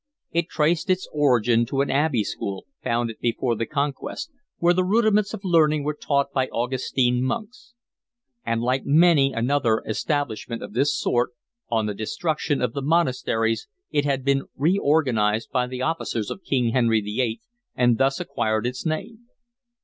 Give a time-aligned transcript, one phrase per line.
[0.31, 5.31] It traced its origin to an abbey school, founded before the Conquest, where the rudiments
[5.35, 7.75] of learning were taught by Augustine monks;
[8.43, 11.33] and, like many another establishment of this sort,
[11.69, 16.69] on the destruction of the monasteries it had been reorganised by the officers of King
[16.71, 17.39] Henry VIII
[17.75, 19.27] and thus acquired its name.